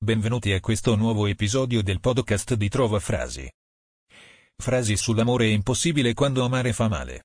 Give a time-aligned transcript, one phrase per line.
[0.00, 3.50] Benvenuti a questo nuovo episodio del podcast di Trova Frasi.
[4.56, 7.24] Frasi sull'amore è impossibile quando amare fa male.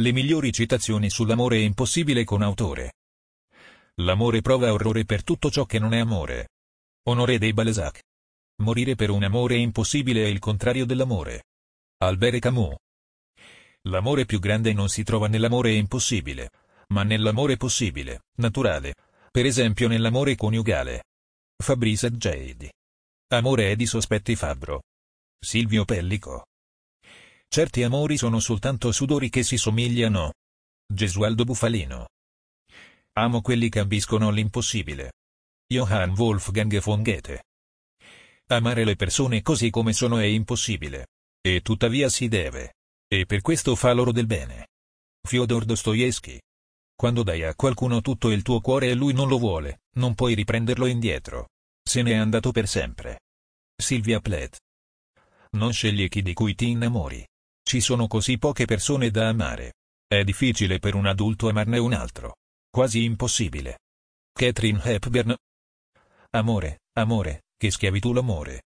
[0.00, 2.92] Le migliori citazioni sull'amore è impossibile con autore.
[3.96, 6.50] L'amore prova orrore per tutto ciò che non è amore.
[7.08, 8.00] Honoré de Balzac.
[8.62, 11.46] Morire per un amore impossibile è il contrario dell'amore.
[11.98, 12.76] Albert Camus.
[13.88, 16.50] L'amore più grande non si trova nell'amore impossibile,
[16.90, 18.94] ma nell'amore possibile, naturale,
[19.32, 21.02] per esempio nell'amore coniugale.
[21.64, 22.70] Fabrice Adjedi.
[23.32, 24.82] Amore è di sospetti Fabbro.
[25.40, 26.44] Silvio Pellico.
[27.48, 30.34] Certi amori sono soltanto sudori che si somigliano.
[30.86, 32.08] Gesualdo Bufalino.
[33.12, 35.12] Amo quelli che ambiscono l'impossibile.
[35.66, 37.44] Johann Wolfgang von Goethe.
[38.48, 41.06] Amare le persone così come sono è impossibile.
[41.40, 42.74] E tuttavia si deve.
[43.08, 44.66] E per questo fa loro del bene.
[45.26, 46.38] Fyodor Dostoevsky.
[46.94, 50.34] Quando dai a qualcuno tutto il tuo cuore e lui non lo vuole, non puoi
[50.34, 51.48] riprenderlo indietro.
[51.94, 53.20] Se ne è andato per sempre.
[53.80, 54.58] Silvia Plath.
[55.50, 57.24] Non scegli chi di cui ti innamori.
[57.62, 59.74] Ci sono così poche persone da amare.
[60.04, 62.38] È difficile per un adulto amarne un altro.
[62.68, 63.78] Quasi impossibile.
[64.32, 65.36] Catherine Hepburn.
[66.30, 68.64] Amore, amore, che schiavitù l'amore.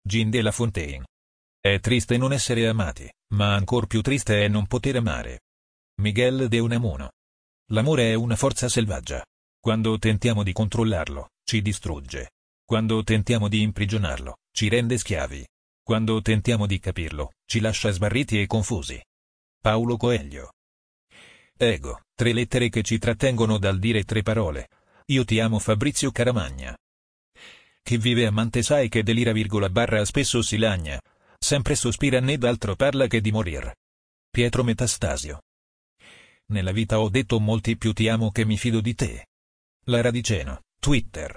[0.00, 1.04] Jean de La Fontaine.
[1.60, 5.40] È triste non essere amati, ma ancor più triste è non poter amare.
[6.00, 7.10] Miguel de Unamuno.
[7.72, 9.22] L'amore è una forza selvaggia.
[9.60, 12.30] Quando tentiamo di controllarlo, ci distrugge.
[12.70, 15.44] Quando tentiamo di imprigionarlo, ci rende schiavi.
[15.82, 18.96] Quando tentiamo di capirlo, ci lascia sbarriti e confusi.
[19.60, 20.52] Paolo Coelho.
[21.56, 24.68] Ego, tre lettere che ci trattengono dal dire tre parole.
[25.06, 26.78] Io ti amo Fabrizio Caramagna.
[27.82, 31.00] Chi vive amante sai che delira virgola barra spesso si lagna.
[31.40, 33.74] Sempre sospira né d'altro parla che di morir.
[34.30, 35.42] Pietro Metastasio.
[36.52, 39.26] Nella vita ho detto molti più ti amo che mi fido di te.
[39.86, 41.36] La Radiceno, Twitter.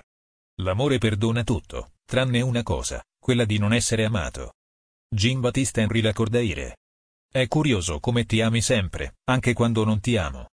[0.62, 4.54] L'amore perdona tutto, tranne una cosa, quella di non essere amato.
[5.10, 6.78] Jean Battista Henry Lacordaire.
[7.28, 10.50] È curioso come ti ami sempre, anche quando non ti amo.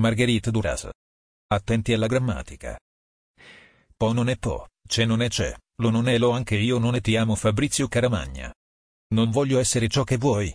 [0.00, 0.88] Marguerite Duras.
[1.48, 2.78] Attenti alla grammatica.
[3.96, 6.94] Po non è po, c'è non è c'è, lo non è lo anche io non
[6.94, 8.52] è ti amo Fabrizio Caramagna.
[9.14, 10.54] Non voglio essere ciò che vuoi.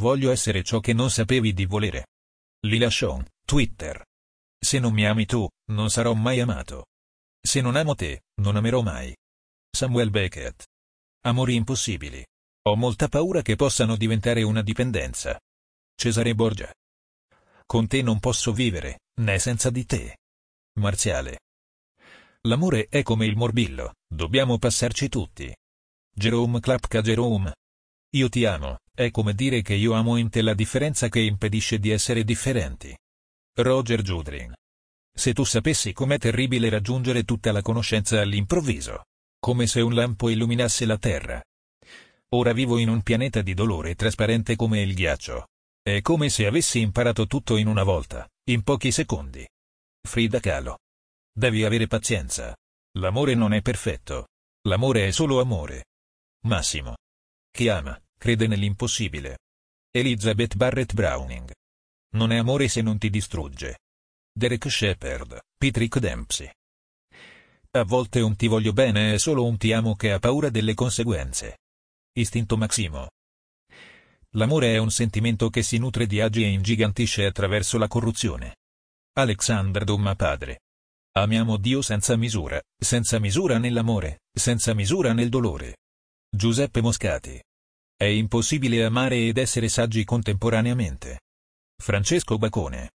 [0.00, 2.06] Voglio essere ciò che non sapevi di volere.
[2.66, 4.04] Lila Sean, Twitter.
[4.58, 6.86] Se non mi ami tu, non sarò mai amato.
[7.46, 9.16] Se non amo te, non amerò mai.
[9.70, 10.64] Samuel Beckett.
[11.26, 12.26] Amori impossibili.
[12.62, 15.38] Ho molta paura che possano diventare una dipendenza.
[15.94, 16.74] Cesare Borgia.
[17.64, 20.16] Con te non posso vivere, né senza di te.
[20.80, 21.38] Marziale.
[22.48, 25.54] L'amore è come il morbillo, dobbiamo passarci tutti.
[26.12, 27.54] Jerome Klapka Jerome.
[28.16, 31.78] Io ti amo, è come dire che io amo in te la differenza che impedisce
[31.78, 32.96] di essere differenti.
[33.58, 34.52] Roger Judrin.
[35.16, 39.04] Se tu sapessi com'è terribile raggiungere tutta la conoscenza all'improvviso
[39.46, 41.40] come se un lampo illuminasse la Terra.
[42.30, 45.50] Ora vivo in un pianeta di dolore trasparente come il ghiaccio.
[45.80, 49.48] È come se avessi imparato tutto in una volta, in pochi secondi.
[50.02, 50.78] Frida Kahlo.
[51.32, 52.56] Devi avere pazienza.
[52.98, 54.30] L'amore non è perfetto.
[54.66, 55.84] L'amore è solo amore.
[56.46, 56.96] Massimo.
[57.48, 59.38] Chi ama, crede nell'impossibile.
[59.92, 61.52] Elizabeth Barrett Browning.
[62.14, 63.78] Non è amore se non ti distrugge.
[64.38, 66.50] Derek Shepard, Patrick Dempsey.
[67.70, 70.74] A volte un ti voglio bene è solo un ti amo che ha paura delle
[70.74, 71.60] conseguenze.
[72.12, 73.08] Istinto Maximo.
[74.32, 78.56] L'amore è un sentimento che si nutre di agi e ingigantisce attraverso la corruzione.
[79.14, 80.60] Alexander Dumma padre.
[81.12, 85.78] Amiamo Dio senza misura, senza misura nell'amore, senza misura nel dolore.
[86.28, 87.42] Giuseppe Moscati.
[87.96, 91.20] È impossibile amare ed essere saggi contemporaneamente.
[91.82, 92.90] Francesco Bacone.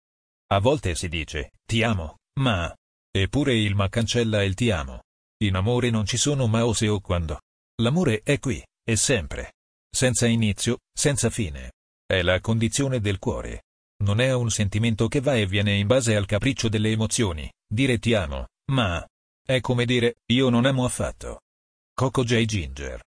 [0.50, 2.75] A volte si dice, ti amo, ma,
[3.10, 5.03] Eppure il ma cancella il ti amo.
[5.42, 7.41] In amore non ci sono ma o se o quando.
[7.82, 9.54] L'amore è qui, è sempre.
[9.91, 11.72] Senza inizio, senza fine.
[12.04, 13.64] È la condizione del cuore.
[14.04, 17.98] Non è un sentimento che va e viene in base al capriccio delle emozioni, dire
[17.98, 19.04] ti amo, ma
[19.44, 21.41] è come dire io non amo affatto.
[21.94, 22.44] Coco J.
[22.44, 23.02] Ginger.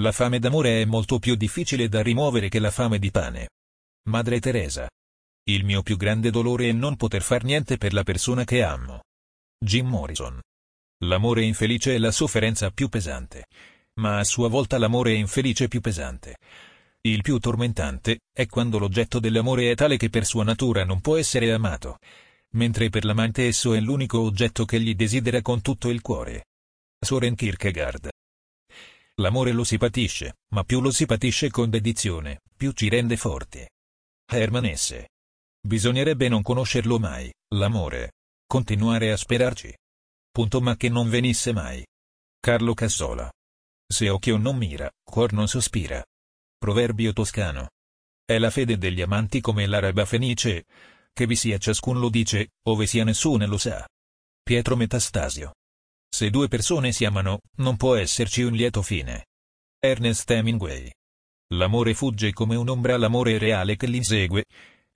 [0.00, 3.50] La fame d'amore è molto più difficile da rimuovere che la fame di pane.
[4.08, 4.88] Madre Teresa.
[5.46, 9.02] Il mio più grande dolore è non poter far niente per la persona che amo.
[9.62, 10.40] Jim Morrison.
[11.04, 13.48] L'amore infelice è la sofferenza più pesante,
[14.00, 16.38] ma a sua volta l'amore infelice più pesante.
[17.02, 21.18] Il più tormentante è quando l'oggetto dell'amore è tale che per sua natura non può
[21.18, 21.98] essere amato,
[22.52, 26.46] mentre per l'amante esso è l'unico oggetto che gli desidera con tutto il cuore.
[26.98, 28.08] Soren Kierkegaard.
[29.16, 33.68] L'amore lo si patisce, ma più lo si patisce con dedizione, più ci rende forti.
[34.26, 35.04] Herman S.
[35.66, 38.12] Bisognerebbe non conoscerlo mai, l'amore,
[38.46, 39.74] continuare a sperarci.
[40.30, 41.82] Punto ma che non venisse mai.
[42.38, 43.32] Carlo Cassola.
[43.90, 46.04] Se occhio non mira, cuor non sospira.
[46.58, 47.70] Proverbio toscano.
[48.26, 50.66] È la fede degli amanti come l'araba fenice,
[51.14, 53.88] che vi sia ciascun lo dice, ove sia nessuno lo sa.
[54.42, 55.54] Pietro Metastasio.
[56.14, 59.28] Se due persone si amano, non può esserci un lieto fine.
[59.78, 60.90] Ernest Hemingway.
[61.54, 64.44] L'amore fugge come un'ombra all'amore reale che l'insegue,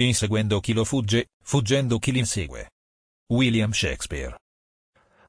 [0.05, 2.71] inseguendo chi lo fugge, fuggendo chi l'insegue.
[3.29, 4.39] William Shakespeare.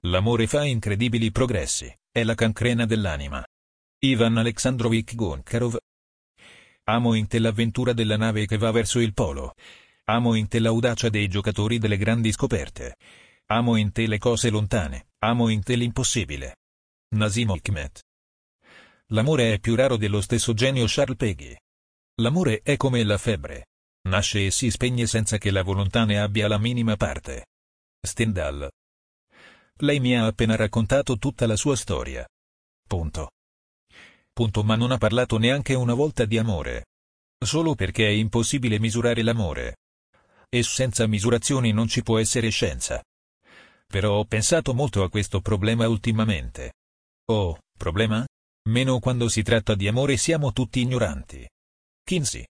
[0.01, 3.45] L'amore fa incredibili progressi, è la cancrena dell'anima.
[4.01, 5.77] Ivan Alexandrovich Goncharov.
[6.85, 9.53] Amo in te l'avventura della nave che va verso il polo.
[10.05, 12.95] Amo in te l'audacia dei giocatori delle grandi scoperte.
[13.47, 16.57] Amo in te le cose lontane, amo in te l'impossibile.
[17.15, 18.03] Nasim Hikmet.
[19.07, 21.55] L'amore è più raro dello stesso genio Charles Peggy.
[22.21, 23.68] L'amore è come la febbre.
[24.09, 27.45] Nasce e si spegne senza che la volontà ne abbia la minima parte.
[28.01, 28.69] Stendhal.
[29.77, 32.27] Lei mi ha appena raccontato tutta la sua storia.
[32.87, 33.29] Punto.
[34.33, 36.87] Punto ma non ha parlato neanche una volta di amore.
[37.39, 39.75] Solo perché è impossibile misurare l'amore
[40.49, 43.03] e senza misurazioni non ci può essere scienza.
[43.85, 46.73] Però ho pensato molto a questo problema ultimamente.
[47.25, 48.25] Oh, problema?
[48.69, 51.47] Meno quando si tratta di amore siamo tutti ignoranti.
[52.03, 52.45] Kinsey.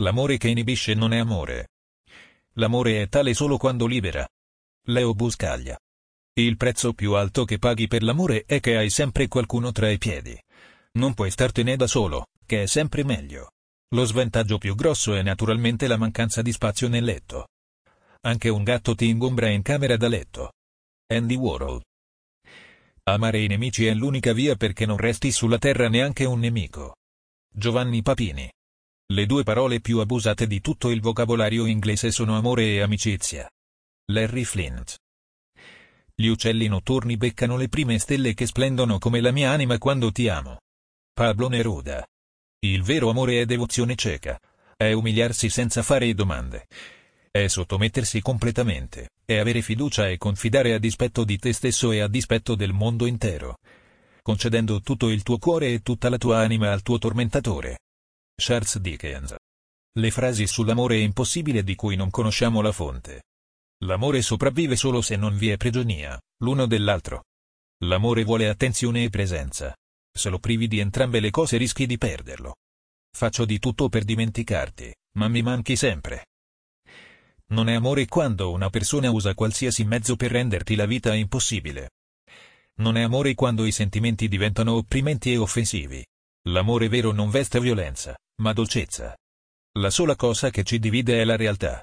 [0.00, 1.68] L'amore che inibisce non è amore.
[2.54, 4.28] L'amore è tale solo quando libera.
[4.88, 5.78] Leo Buscaglia.
[6.34, 9.96] Il prezzo più alto che paghi per l'amore è che hai sempre qualcuno tra i
[9.96, 10.38] piedi.
[10.92, 13.52] Non puoi startene da solo, che è sempre meglio.
[13.94, 17.48] Lo svantaggio più grosso è naturalmente la mancanza di spazio nel letto.
[18.22, 20.52] Anche un gatto ti ingombra in camera da letto.
[21.06, 21.82] Andy Warhol.
[23.04, 26.96] Amare i nemici è l'unica via perché non resti sulla terra neanche un nemico.
[27.48, 28.50] Giovanni Papini.
[29.08, 33.48] Le due parole più abusate di tutto il vocabolario inglese sono amore e amicizia.
[34.06, 34.98] Larry Flint.
[36.12, 40.28] Gli uccelli notturni beccano le prime stelle che splendono come la mia anima quando ti
[40.28, 40.58] amo.
[41.14, 42.04] Pablo Neruda.
[42.58, 44.40] Il vero amore è devozione cieca.
[44.76, 46.66] È umiliarsi senza fare domande.
[47.30, 52.08] È sottomettersi completamente, è avere fiducia e confidare a dispetto di te stesso e a
[52.08, 53.58] dispetto del mondo intero.
[54.20, 57.78] Concedendo tutto il tuo cuore e tutta la tua anima al tuo tormentatore.
[58.38, 59.34] Charles Dickens.
[59.98, 63.22] Le frasi sull'amore impossibile di cui non conosciamo la fonte.
[63.84, 67.24] L'amore sopravvive solo se non vi è prigionia, l'uno dell'altro.
[67.84, 69.74] L'amore vuole attenzione e presenza.
[70.12, 72.56] Se lo privi di entrambe le cose rischi di perderlo.
[73.10, 76.26] Faccio di tutto per dimenticarti, ma mi manchi sempre.
[77.48, 81.92] Non è amore quando una persona usa qualsiasi mezzo per renderti la vita impossibile.
[82.80, 86.04] Non è amore quando i sentimenti diventano opprimenti e offensivi.
[86.48, 89.16] L'amore vero non veste violenza, ma dolcezza.
[89.78, 91.82] La sola cosa che ci divide è la realtà.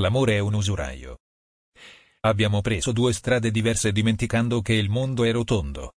[0.00, 1.18] L'amore è un usuraio.
[2.24, 5.92] Abbiamo preso due strade diverse dimenticando che il mondo è rotondo.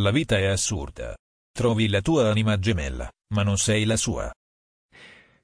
[0.00, 1.16] La vita è assurda.
[1.52, 4.32] Trovi la tua anima gemella, ma non sei la sua.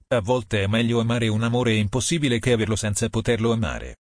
[0.08, 3.98] A volte è meglio amare un amore impossibile che averlo senza poterlo amare.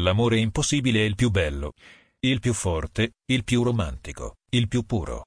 [0.00, 1.72] L'amore impossibile è il più bello,
[2.20, 5.26] il più forte, il più romantico, il più puro.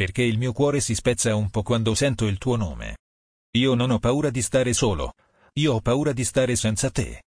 [0.00, 2.96] Perché il mio cuore si spezza un po' quando sento il tuo nome.
[3.58, 5.12] Io non ho paura di stare solo.
[5.58, 7.24] Io ho paura di stare senza te.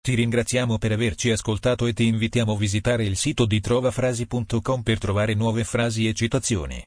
[0.00, 4.98] Ti ringraziamo per averci ascoltato e ti invitiamo a visitare il sito di trovafrasi.com per
[4.98, 6.82] trovare nuove frasi e citazioni.